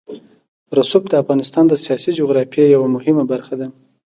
رسوب 0.77 1.03
د 1.09 1.13
افغانستان 1.23 1.65
د 1.67 1.73
سیاسي 1.85 2.11
جغرافیه 2.19 2.65
یوه 2.75 2.87
مهمه 2.95 3.23
برخه 3.31 3.53
ده. 3.59 3.67